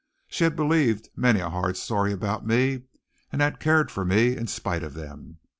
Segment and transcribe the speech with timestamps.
[0.27, 2.85] She had believed many a hard story about me
[3.31, 5.37] and had cared for me in spite of them.